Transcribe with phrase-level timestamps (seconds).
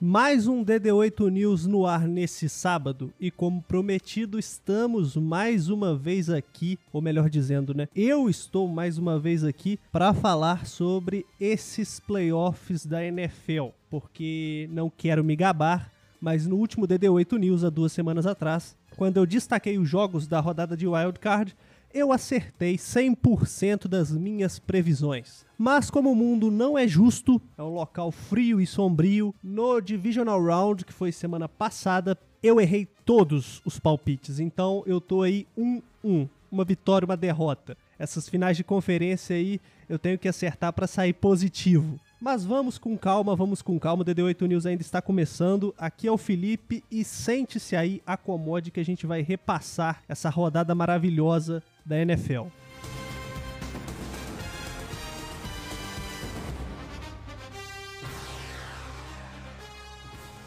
[0.00, 6.30] Mais um DD8 News no ar nesse sábado e como prometido estamos mais uma vez
[6.30, 7.88] aqui, ou melhor dizendo, né?
[7.96, 14.88] Eu estou mais uma vez aqui para falar sobre esses playoffs da NFL, porque não
[14.88, 19.78] quero me gabar, mas no último DD8 News há duas semanas atrás, quando eu destaquei
[19.78, 21.56] os jogos da rodada de Wild Card,
[21.92, 25.44] eu acertei 100% das minhas previsões.
[25.56, 30.42] Mas como o mundo não é justo, é um local frio e sombrio, no Divisional
[30.42, 34.38] Round, que foi semana passada, eu errei todos os palpites.
[34.38, 37.76] Então eu tô aí 1-1, uma vitória, uma derrota.
[37.98, 41.98] Essas finais de conferência aí eu tenho que acertar para sair positivo.
[42.20, 44.02] Mas vamos com calma, vamos com calma.
[44.02, 45.74] O DD8 News ainda está começando.
[45.78, 50.74] Aqui é o Felipe e sente-se aí, acomode que a gente vai repassar essa rodada
[50.74, 52.48] maravilhosa da NFL.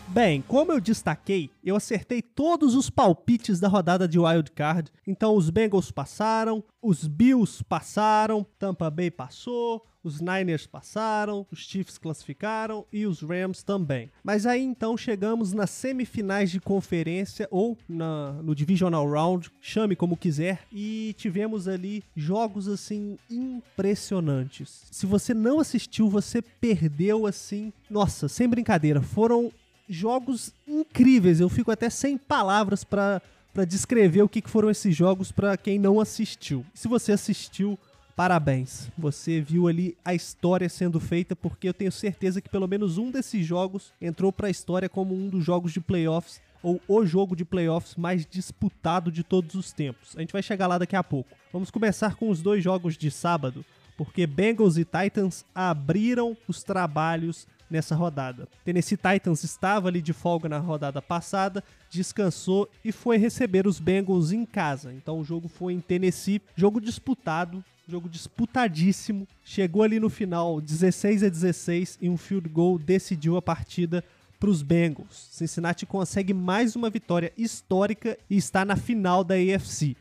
[0.07, 4.91] Bem, como eu destaquei, eu acertei todos os palpites da rodada de Wild Card.
[5.07, 11.97] Então os Bengals passaram, os Bills passaram, Tampa Bay passou, os Niners passaram, os Chiefs
[11.97, 14.09] classificaram e os Rams também.
[14.23, 20.17] Mas aí então chegamos nas semifinais de conferência ou na, no Divisional Round, chame como
[20.17, 24.83] quiser, e tivemos ali jogos assim impressionantes.
[24.91, 27.71] Se você não assistiu, você perdeu assim.
[27.89, 29.51] Nossa, sem brincadeira, foram
[29.87, 31.39] jogos incríveis.
[31.39, 33.21] Eu fico até sem palavras para
[33.53, 36.65] para descrever o que foram esses jogos para quem não assistiu.
[36.73, 37.77] Se você assistiu,
[38.21, 38.87] parabéns.
[38.95, 43.09] Você viu ali a história sendo feita, porque eu tenho certeza que pelo menos um
[43.09, 47.35] desses jogos entrou para a história como um dos jogos de playoffs ou o jogo
[47.35, 50.15] de playoffs mais disputado de todos os tempos.
[50.15, 51.31] A gente vai chegar lá daqui a pouco.
[51.51, 53.65] Vamos começar com os dois jogos de sábado,
[53.97, 58.47] porque Bengals e Titans abriram os trabalhos nessa rodada.
[58.63, 64.31] Tennessee Titans estava ali de folga na rodada passada, descansou e foi receber os Bengals
[64.31, 64.93] em casa.
[64.93, 69.27] Então o jogo foi em Tennessee, jogo disputado, jogo disputadíssimo.
[69.43, 74.03] Chegou ali no final 16 a 16 e um field goal decidiu a partida
[74.39, 75.27] para os Bengals.
[75.31, 79.95] Cincinnati consegue mais uma vitória histórica e está na final da AFC.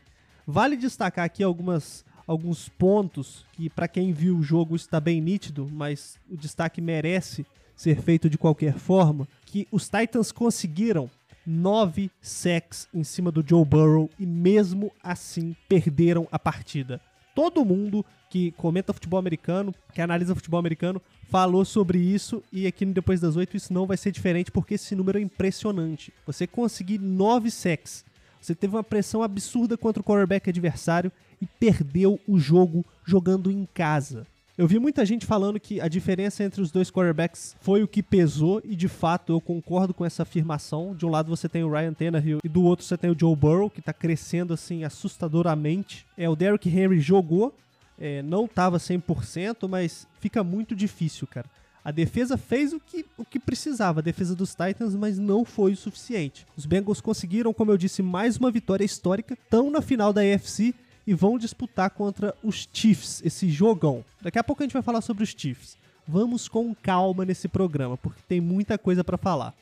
[0.47, 5.67] Vale destacar aqui algumas alguns pontos que para quem viu o jogo está bem nítido,
[5.69, 11.09] mas o destaque merece ser feito de qualquer forma, que os Titans conseguiram
[11.45, 17.01] nove sacks em cima do Joe Burrow e mesmo assim perderam a partida.
[17.33, 22.85] Todo mundo que comenta futebol americano, que analisa futebol americano, falou sobre isso e aqui
[22.85, 26.13] no Depois das Oito isso não vai ser diferente porque esse número é impressionante.
[26.25, 28.05] Você conseguir nove sacks,
[28.39, 31.11] você teve uma pressão absurda contra o quarterback adversário
[31.41, 34.25] e perdeu o jogo jogando em casa.
[34.57, 38.03] Eu vi muita gente falando que a diferença entre os dois quarterbacks foi o que
[38.03, 40.93] pesou, e de fato eu concordo com essa afirmação.
[40.93, 43.35] De um lado você tem o Ryan Tannehill e do outro você tem o Joe
[43.35, 46.05] Burrow, que está crescendo assim assustadoramente.
[46.17, 47.55] É, o Derrick Henry jogou,
[47.97, 51.49] é, não estava 100%, mas fica muito difícil, cara.
[51.83, 55.71] A defesa fez o que, o que precisava, a defesa dos Titans, mas não foi
[55.71, 56.45] o suficiente.
[56.55, 60.75] Os Bengals conseguiram, como eu disse, mais uma vitória histórica, estão na final da AFC
[61.05, 64.03] e vão disputar contra os Chiefs, esse jogão.
[64.21, 65.77] Daqui a pouco a gente vai falar sobre os Chiefs.
[66.07, 69.53] Vamos com calma nesse programa, porque tem muita coisa para falar.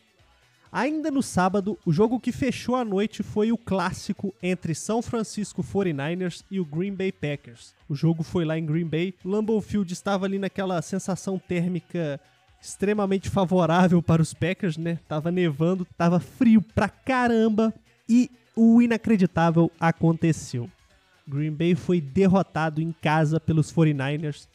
[0.72, 5.63] Ainda no sábado, o jogo que fechou a noite foi o clássico entre São Francisco
[5.63, 7.73] 49ers e o Green Bay Packers.
[7.88, 9.16] O jogo foi lá em Green Bay.
[9.25, 12.19] Lambeau Field estava ali naquela sensação térmica
[12.61, 15.00] extremamente favorável para os Packers, né?
[15.07, 17.73] Tava nevando, tava frio pra caramba
[18.07, 20.69] e o inacreditável aconteceu.
[21.29, 24.47] Green Bay foi derrotado em casa pelos 49ers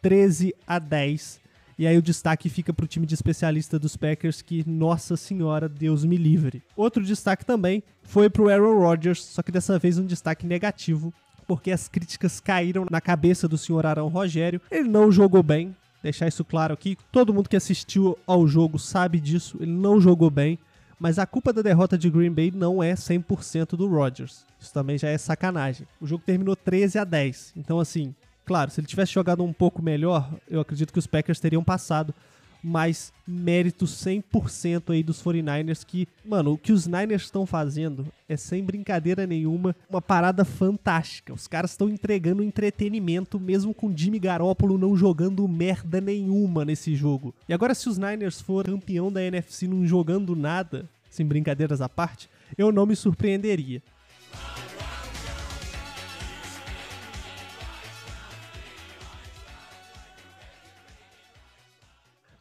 [0.00, 1.40] 13 a 10.
[1.78, 5.68] E aí o destaque fica para o time de especialista dos Packers, que, nossa senhora,
[5.68, 6.62] Deus me livre.
[6.76, 11.12] Outro destaque também foi para o Aaron Rodgers, só que dessa vez um destaque negativo,
[11.46, 14.60] porque as críticas caíram na cabeça do senhor Arão Rogério.
[14.70, 16.96] Ele não jogou bem, deixar isso claro aqui.
[17.10, 20.58] Todo mundo que assistiu ao jogo sabe disso, ele não jogou bem.
[21.02, 24.46] Mas a culpa da derrota de Green Bay não é 100% do Rodgers.
[24.60, 25.84] Isso também já é sacanagem.
[26.00, 27.54] O jogo terminou 13 a 10.
[27.56, 28.14] Então, assim,
[28.44, 32.14] claro, se ele tivesse jogado um pouco melhor, eu acredito que os Packers teriam passado
[32.62, 38.36] mas mérito 100% aí dos 49ers que, mano, o que os Niners estão fazendo é
[38.36, 41.32] sem brincadeira nenhuma, uma parada fantástica.
[41.32, 47.34] Os caras estão entregando entretenimento mesmo com Jimmy Garoppolo não jogando merda nenhuma nesse jogo.
[47.48, 51.88] E agora se os Niners for campeão da NFC não jogando nada, sem brincadeiras à
[51.88, 53.82] parte, eu não me surpreenderia.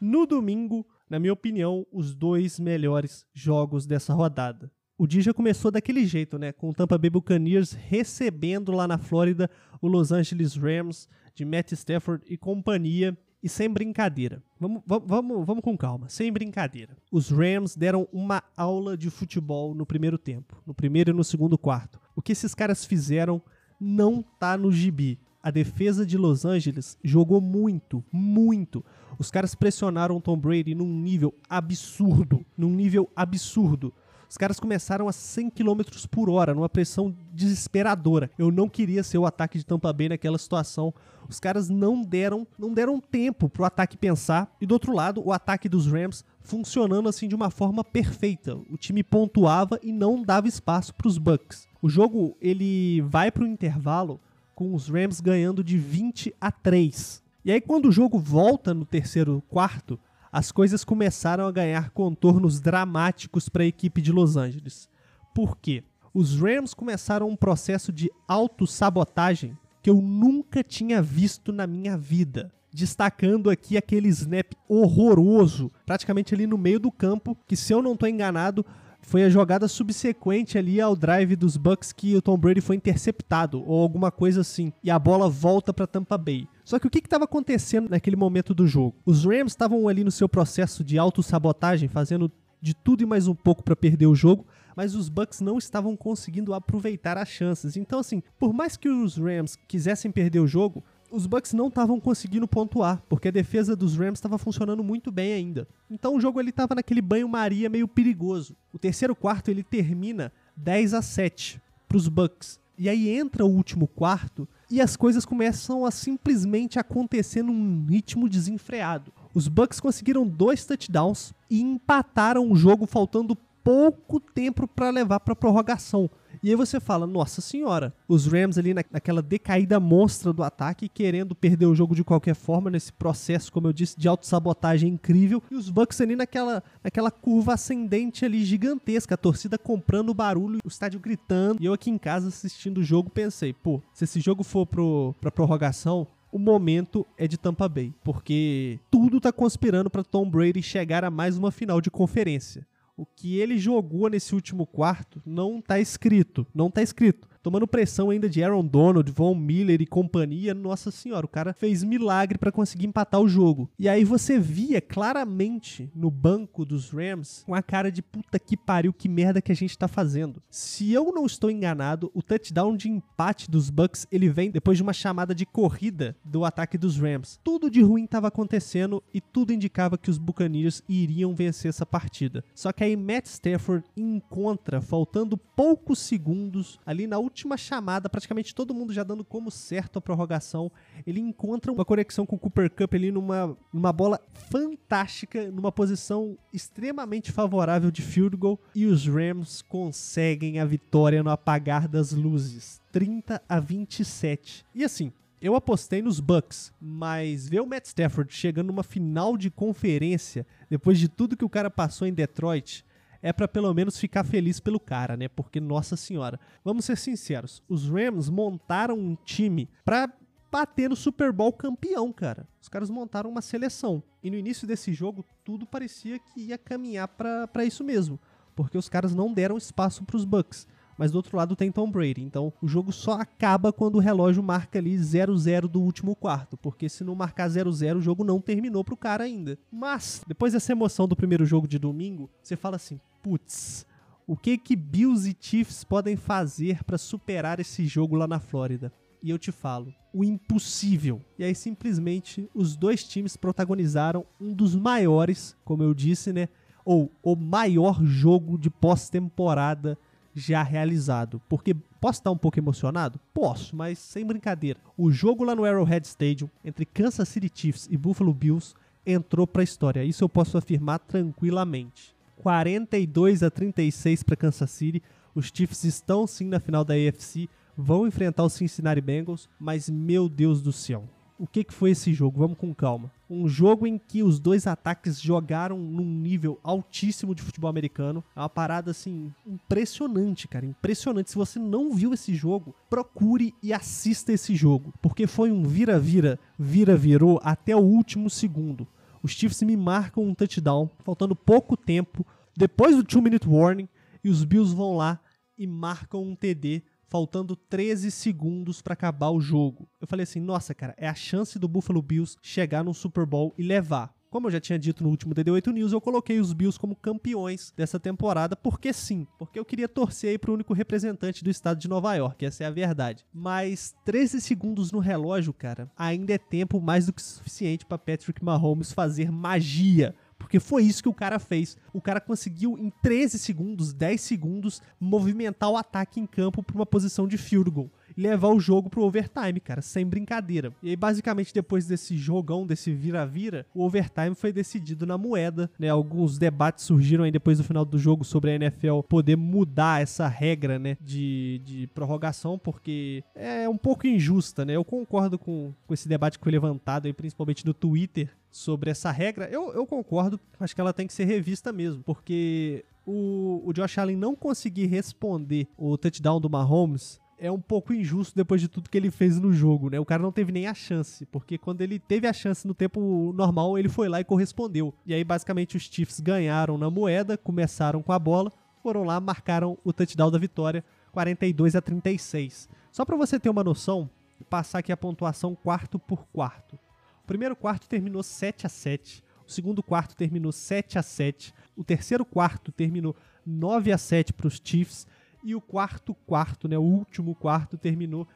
[0.02, 4.72] No domingo, na minha opinião, os dois melhores jogos dessa rodada.
[4.98, 6.52] O dia já começou daquele jeito, né?
[6.52, 9.48] Com o Tampa Bay Buccaneers recebendo lá na Flórida
[9.80, 13.16] o Los Angeles Rams de Matt Stafford e companhia.
[13.44, 14.44] E sem brincadeira.
[14.60, 16.96] Vamos, vamos, vamos com calma, sem brincadeira.
[17.12, 21.58] Os Rams deram uma aula de futebol no primeiro tempo, no primeiro e no segundo
[21.58, 22.00] quarto.
[22.16, 23.42] O que esses caras fizeram
[23.80, 25.20] não tá no gibi.
[25.44, 28.86] A defesa de Los Angeles jogou muito, muito.
[29.18, 33.92] Os caras pressionaram Tom Brady num nível absurdo, num nível absurdo.
[34.30, 38.32] Os caras começaram a 100 km por hora, numa pressão desesperadora.
[38.38, 40.94] Eu não queria ser o ataque de Tampa Bay naquela situação.
[41.28, 44.56] Os caras não deram, não deram tempo pro ataque pensar.
[44.62, 48.56] E do outro lado, o ataque dos Rams funcionando assim de uma forma perfeita.
[48.70, 51.68] O time pontuava e não dava espaço para os Bucks.
[51.82, 54.20] O jogo ele vai para o intervalo
[54.62, 57.24] com os Rams ganhando de 20 a 3.
[57.44, 60.00] E aí quando o jogo volta no terceiro quarto,
[60.32, 64.88] as coisas começaram a ganhar contornos dramáticos para a equipe de Los Angeles.
[65.34, 65.84] Por quê?
[66.14, 72.54] Os Rams começaram um processo de autossabotagem que eu nunca tinha visto na minha vida.
[72.72, 77.94] Destacando aqui aquele snap horroroso, praticamente ali no meio do campo, que se eu não
[77.94, 78.64] estou enganado,
[79.02, 83.64] foi a jogada subsequente ali ao drive dos Bucks que o Tom Brady foi interceptado
[83.66, 86.48] ou alguma coisa assim, e a bola volta para Tampa Bay.
[86.64, 88.96] Só que o que estava acontecendo naquele momento do jogo?
[89.06, 92.32] Os Rams estavam ali no seu processo de autossabotagem, fazendo
[92.62, 94.46] de tudo e mais um pouco para perder o jogo,
[94.76, 97.76] mas os Bucks não estavam conseguindo aproveitar as chances.
[97.76, 102.00] Então, assim, por mais que os Rams quisessem perder o jogo, os Bucks não estavam
[102.00, 105.68] conseguindo pontuar, porque a defesa dos Rams estava funcionando muito bem ainda.
[105.90, 108.56] Então o jogo ele estava naquele banho-maria meio perigoso.
[108.74, 112.60] O terceiro quarto ele termina 10 a 7 para os Bucks.
[112.78, 118.28] E aí entra o último quarto e as coisas começam a simplesmente acontecer num ritmo
[118.28, 119.14] desenfreado.
[119.34, 125.36] Os Bucks conseguiram dois touchdowns e empataram o jogo faltando pouco tempo para levar para
[125.36, 126.10] prorrogação.
[126.44, 130.90] E aí você fala, nossa senhora, os Rams ali na, naquela decaída monstra do ataque,
[130.90, 135.44] querendo perder o jogo de qualquer forma, nesse processo, como eu disse, de autossabotagem incrível,
[135.52, 140.68] e os Bucks ali naquela, naquela curva ascendente ali gigantesca, a torcida comprando barulho, o
[140.68, 144.44] estádio gritando, e eu aqui em casa assistindo o jogo pensei, pô, se esse jogo
[144.44, 150.04] for pro, pra prorrogação, o momento é de Tampa Bay, porque tudo tá conspirando para
[150.04, 152.66] Tom Brady chegar a mais uma final de conferência
[153.02, 156.46] o que ele jogou nesse último quarto não tá escrito.
[156.54, 160.54] Não tá escrito tomando pressão ainda de Aaron Donald, Von Miller e companhia.
[160.54, 163.70] Nossa senhora, o cara fez milagre para conseguir empatar o jogo.
[163.78, 168.56] E aí você via claramente no banco dos Rams com a cara de puta que
[168.56, 170.42] pariu, que merda que a gente tá fazendo.
[170.50, 174.84] Se eu não estou enganado, o touchdown de empate dos Bucks, ele vem depois de
[174.84, 177.40] uma chamada de corrida do ataque dos Rams.
[177.44, 182.44] Tudo de ruim estava acontecendo e tudo indicava que os Buccaneers iriam vencer essa partida.
[182.54, 188.54] Só que aí Matt Stafford encontra, faltando poucos segundos ali na última última chamada, praticamente
[188.54, 190.70] todo mundo já dando como certo a prorrogação.
[191.08, 196.38] Ele encontra uma conexão com o Cooper Cup ali numa, numa bola fantástica, numa posição
[196.54, 198.60] extremamente favorável de field goal.
[198.76, 202.82] E os Rams conseguem a vitória no apagar das luzes.
[202.92, 204.66] 30 a 27.
[204.76, 209.50] E assim, eu apostei nos Bucks, mas ver o Matt Stafford chegando numa final de
[209.50, 212.86] conferência, depois de tudo que o cara passou em Detroit,
[213.22, 215.28] é para pelo menos ficar feliz pelo cara, né?
[215.28, 220.12] Porque, nossa senhora, vamos ser sinceros, os Rams montaram um time para
[220.52, 222.48] bater no Super Bowl campeão, cara.
[222.62, 224.04] Os caras montaram uma seleção.
[224.22, 228.20] E no início desse jogo, tudo parecia que ia caminhar para isso mesmo.
[228.54, 230.68] Porque os caras não deram espaço para os Bucks
[231.02, 232.22] mas do outro lado tem Tom Brady.
[232.22, 236.88] Então o jogo só acaba quando o relógio marca ali 0-0 do último quarto, porque
[236.88, 239.58] se não marcar 0-0 o jogo não terminou pro cara ainda.
[239.72, 243.84] Mas depois dessa emoção do primeiro jogo de domingo, você fala assim: "Putz,
[244.28, 248.94] o que que Bills e Chiefs podem fazer para superar esse jogo lá na Flórida?"
[249.24, 251.20] E eu te falo, o impossível.
[251.36, 256.48] E aí simplesmente os dois times protagonizaram um dos maiores, como eu disse, né,
[256.86, 259.98] ou o maior jogo de pós-temporada
[260.34, 261.42] já realizado.
[261.48, 263.20] Porque posso estar um pouco emocionado?
[263.34, 264.80] Posso, mas sem brincadeira.
[264.98, 268.74] O jogo lá no Arrowhead Stadium entre Kansas City Chiefs e Buffalo Bills
[269.06, 270.04] entrou para a história.
[270.04, 272.16] Isso eu posso afirmar tranquilamente.
[272.38, 275.02] 42 a 36 para Kansas City.
[275.34, 277.48] Os Chiefs estão sim na final da AFC,
[277.78, 281.08] vão enfrentar os Cincinnati Bengals, mas meu Deus do céu,
[281.42, 282.40] o que, que foi esse jogo?
[282.40, 283.12] Vamos com calma.
[283.28, 288.24] Um jogo em que os dois ataques jogaram num nível altíssimo de futebol americano.
[288.36, 291.32] É uma parada assim impressionante, cara, impressionante.
[291.32, 296.38] Se você não viu esse jogo, procure e assista esse jogo, porque foi um vira-vira,
[296.60, 298.88] vira-virou até o último segundo.
[299.24, 302.24] Os Chiefs me marcam um touchdown, faltando pouco tempo,
[302.56, 303.90] depois do 2-minute warning,
[304.24, 305.20] e os Bills vão lá
[305.58, 309.86] e marcam um TD faltando 13 segundos para acabar o jogo.
[310.00, 313.54] Eu falei assim: "Nossa, cara, é a chance do Buffalo Bills chegar no Super Bowl
[313.58, 314.16] e levar".
[314.30, 317.74] Como eu já tinha dito no último DD8 News, eu coloquei os Bills como campeões
[317.76, 321.90] dessa temporada, porque sim, porque eu queria torcer aí pro único representante do estado de
[321.90, 323.26] Nova York, essa é a verdade.
[323.34, 328.42] Mas 13 segundos no relógio, cara, ainda é tempo mais do que suficiente para Patrick
[328.42, 331.78] Mahomes fazer magia porque foi isso que o cara fez.
[331.94, 336.86] O cara conseguiu, em 13 segundos, 10 segundos, movimentar o ataque em campo para uma
[336.86, 340.74] posição de field goal e levar o jogo pro overtime, cara, sem brincadeira.
[340.82, 345.90] E aí, basicamente, depois desse jogão, desse vira-vira, o overtime foi decidido na moeda, né?
[345.90, 350.28] Alguns debates surgiram aí depois do final do jogo sobre a NFL poder mudar essa
[350.28, 354.76] regra, né, de, de prorrogação, porque é um pouco injusta, né?
[354.76, 359.12] Eu concordo com, com esse debate que foi levantado aí, principalmente no Twitter, sobre essa
[359.12, 359.50] regra.
[359.50, 363.98] Eu, eu concordo, acho que ela tem que ser revista mesmo, porque o, o Josh
[363.98, 368.88] Allen não conseguir responder o touchdown do Mahomes é um pouco injusto depois de tudo
[368.88, 370.00] que ele fez no jogo, né?
[370.00, 373.34] O cara não teve nem a chance, porque quando ele teve a chance no tempo
[373.36, 374.94] normal, ele foi lá e correspondeu.
[375.08, 378.52] E aí, basicamente, os Chiefs ganharam na moeda, começaram com a bola,
[378.84, 382.70] foram lá, marcaram o touchdown da vitória, 42 a 36.
[382.92, 384.08] Só para você ter uma noção,
[384.48, 386.76] passar aqui a pontuação quarto por quarto.
[387.24, 391.84] O primeiro quarto terminou 7 a 7, o segundo quarto terminou 7 a 7, o
[391.84, 395.08] terceiro quarto terminou 9 a 7 para os Chiefs
[395.44, 398.28] e o quarto quarto, né, o último quarto, terminou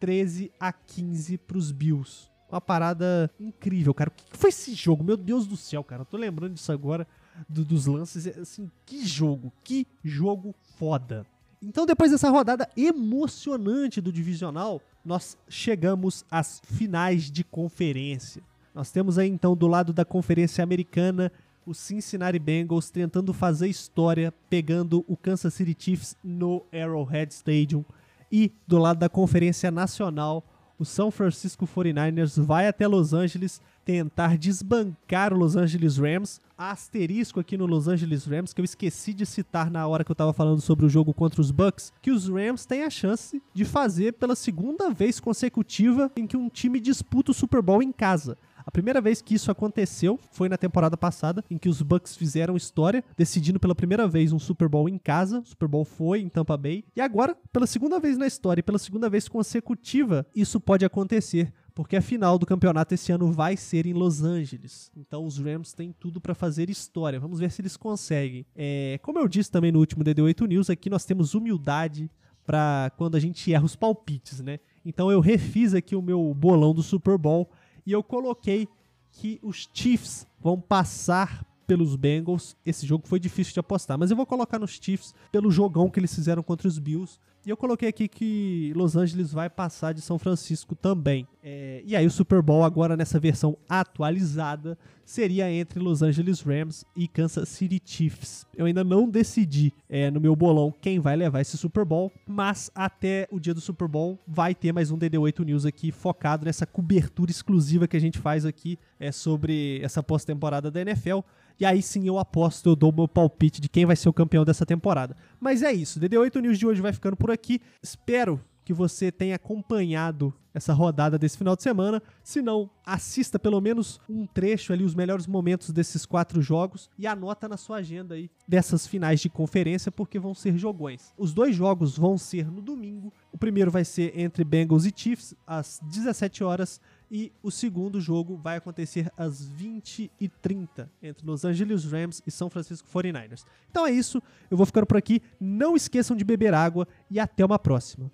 [0.00, 2.28] 13 a 15 para os Bills.
[2.50, 4.10] Uma parada incrível, cara.
[4.10, 5.02] O que foi esse jogo?
[5.02, 6.02] Meu Deus do céu, cara.
[6.02, 7.06] Eu tô lembrando disso agora,
[7.48, 8.26] do, dos lances.
[8.38, 11.26] Assim, que jogo, que jogo foda.
[11.60, 18.42] Então, depois dessa rodada emocionante do divisional, nós chegamos às finais de conferência.
[18.74, 21.32] Nós temos aí então do lado da Conferência Americana
[21.66, 27.84] o Cincinnati Bengals tentando fazer história, pegando o Kansas City Chiefs no Arrowhead Stadium.
[28.30, 30.44] E do lado da Conferência Nacional,
[30.78, 36.40] o São Francisco 49ers vai até Los Angeles tentar desbancar o Los Angeles Rams.
[36.56, 40.14] Asterisco aqui no Los Angeles Rams, que eu esqueci de citar na hora que eu
[40.14, 43.64] estava falando sobre o jogo contra os Bucks, que os Rams têm a chance de
[43.64, 48.36] fazer pela segunda vez consecutiva em que um time disputa o Super Bowl em casa.
[48.66, 52.56] A primeira vez que isso aconteceu foi na temporada passada, em que os Bucks fizeram
[52.56, 55.40] história, decidindo pela primeira vez um Super Bowl em casa.
[55.40, 56.84] O Super Bowl foi em Tampa Bay.
[56.96, 61.52] E agora, pela segunda vez na história e pela segunda vez consecutiva, isso pode acontecer
[61.74, 64.92] porque a final do campeonato esse ano vai ser em Los Angeles.
[64.96, 67.18] Então os Rams têm tudo para fazer história.
[67.18, 68.46] Vamos ver se eles conseguem.
[68.54, 72.08] É, como eu disse também no último DD8 News, aqui nós temos humildade
[72.46, 74.60] para quando a gente erra os palpites, né?
[74.84, 77.50] Então eu refiz aqui o meu bolão do Super Bowl
[77.86, 78.68] e eu coloquei
[79.10, 82.56] que os Chiefs vão passar pelos Bengals.
[82.64, 86.00] Esse jogo foi difícil de apostar, mas eu vou colocar nos Chiefs pelo jogão que
[86.00, 87.18] eles fizeram contra os Bills.
[87.46, 91.28] E eu coloquei aqui que Los Angeles vai passar de São Francisco também.
[91.42, 96.86] É, e aí o Super Bowl agora nessa versão atualizada seria entre Los Angeles Rams
[96.96, 98.46] e Kansas City Chiefs.
[98.56, 102.70] Eu ainda não decidi é, no meu bolão quem vai levar esse Super Bowl, mas
[102.74, 106.66] até o dia do Super Bowl vai ter mais um DD8 News aqui focado nessa
[106.66, 111.20] cobertura exclusiva que a gente faz aqui é, sobre essa pós-temporada da NFL.
[111.58, 114.44] E aí sim eu aposto, eu dou meu palpite de quem vai ser o campeão
[114.44, 115.16] dessa temporada.
[115.38, 117.60] Mas é isso, DD8 News de hoje vai ficando por aqui.
[117.82, 122.02] Espero que você tenha acompanhado essa rodada desse final de semana.
[122.22, 127.06] Se não, assista pelo menos um trecho ali, os melhores momentos desses quatro jogos e
[127.06, 131.12] anota na sua agenda aí dessas finais de conferência, porque vão ser jogões.
[131.18, 133.12] Os dois jogos vão ser no domingo.
[133.32, 138.36] O primeiro vai ser entre Bengals e Chiefs, às 17 horas, e o segundo jogo
[138.36, 143.44] vai acontecer às 20h30 entre Los Angeles Rams e São Francisco 49ers.
[143.70, 145.22] Então é isso, eu vou ficando por aqui.
[145.40, 148.10] Não esqueçam de beber água e até uma próxima.